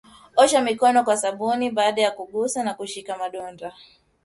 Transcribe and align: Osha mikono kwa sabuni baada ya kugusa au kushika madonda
Osha 0.35 0.61
mikono 0.61 1.03
kwa 1.03 1.17
sabuni 1.17 1.69
baada 1.71 2.01
ya 2.01 2.11
kugusa 2.11 2.65
au 2.65 2.75
kushika 2.77 3.17
madonda 3.17 3.73